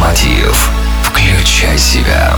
[0.00, 0.70] Мотив.
[1.02, 2.34] Включай себя.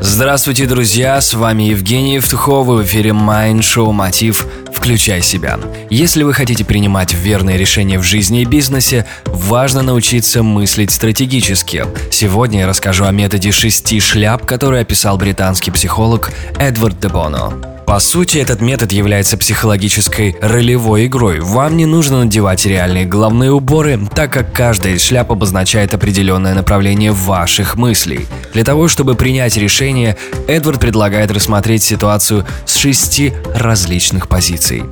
[0.00, 1.20] Здравствуйте, друзья!
[1.20, 5.58] С вами Евгений Евтухов в эфире Mind Show Мотив «Включай себя».
[5.90, 11.84] Если вы хотите принимать верные решения в жизни и бизнесе, важно научиться мыслить стратегически.
[12.10, 17.69] Сегодня я расскажу о методе шести шляп, который описал британский психолог Эдвард Дебоно.
[17.90, 21.40] По сути, этот метод является психологической ролевой игрой.
[21.40, 27.10] Вам не нужно надевать реальные головные уборы, так как каждая из шляп обозначает определенное направление
[27.10, 28.28] ваших мыслей.
[28.54, 34.84] Для того, чтобы принять решение, Эдвард предлагает рассмотреть ситуацию с шести различных позиций.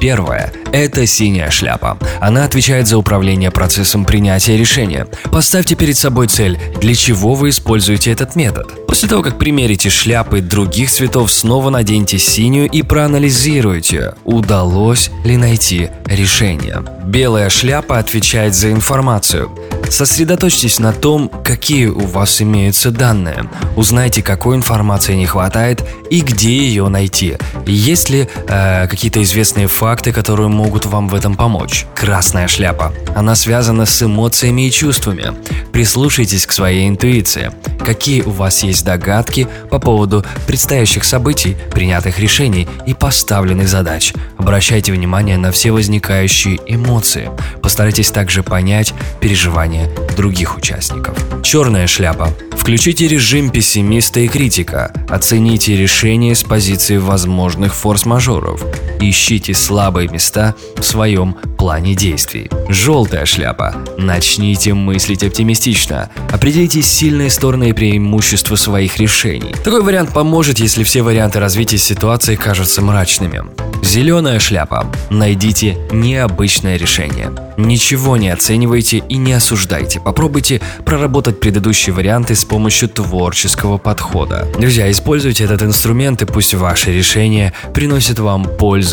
[0.00, 1.98] Первое– это синяя шляпа.
[2.20, 5.06] Она отвечает за управление процессом принятия решения.
[5.30, 8.86] Поставьте перед собой цель, для чего вы используете этот метод.
[8.86, 15.90] После того, как примерите шляпы других цветов, снова наденьте синюю и проанализируйте, удалось ли найти
[16.06, 16.82] решение.
[17.04, 19.50] Белая шляпа отвечает за информацию.
[19.88, 23.48] Сосредоточьтесь на том, какие у вас имеются данные.
[23.76, 27.36] Узнайте, какой информации не хватает и где ее найти.
[27.66, 31.86] Есть ли э, какие-то известные факты, которые могут вам в этом помочь.
[31.94, 32.92] Красная шляпа.
[33.14, 35.32] Она связана с эмоциями и чувствами.
[35.72, 37.52] Прислушайтесь к своей интуиции.
[37.86, 44.12] Какие у вас есть догадки по поводу предстоящих событий, принятых решений и поставленных задач.
[44.38, 47.30] Обращайте внимание на все возникающие эмоции.
[47.62, 51.16] Постарайтесь также понять переживания других участников.
[51.44, 52.30] Черная шляпа.
[52.58, 54.92] Включите режим пессимиста и критика.
[55.08, 58.64] Оцените решение с позиции возможных форс-мажоров.
[59.00, 62.50] Ищите слабые места в своем плане действий.
[62.68, 63.74] Желтая шляпа.
[63.98, 66.10] Начните мыслить оптимистично.
[66.30, 69.54] Определите сильные стороны и преимущества своих решений.
[69.64, 73.42] Такой вариант поможет, если все варианты развития ситуации кажутся мрачными.
[73.82, 74.86] Зеленая шляпа.
[75.10, 77.30] Найдите необычное решение.
[77.56, 80.00] Ничего не оценивайте и не осуждайте.
[80.00, 84.46] Попробуйте проработать предыдущие варианты с помощью творческого подхода.
[84.58, 88.85] Друзья, используйте этот инструмент и пусть ваши решения приносят вам пользу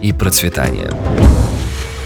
[0.00, 0.90] и процветание.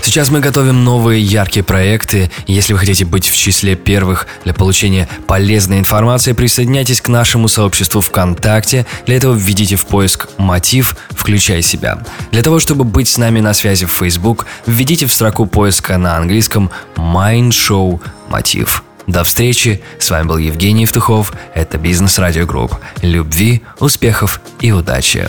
[0.02, 2.30] Сейчас мы готовим новые яркие проекты.
[2.46, 8.00] Если вы хотите быть в числе первых для получения полезной информации, присоединяйтесь к нашему сообществу
[8.00, 8.86] ВКонтакте.
[9.04, 10.96] Для этого введите в поиск «Мотив.
[11.10, 12.02] Включай себя».
[12.32, 16.16] Для того, чтобы быть с нами на связи в Facebook, введите в строку поиска на
[16.16, 18.00] английском «Mind Show
[18.30, 18.84] Мотив».
[19.06, 19.82] До встречи.
[19.98, 21.32] С вами был Евгений Евтухов.
[21.54, 22.74] Это Бизнес Радио Групп.
[23.02, 25.28] Любви, успехов и удачи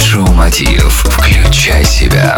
[0.00, 1.04] Show Мотив.
[1.08, 2.36] Включай себя.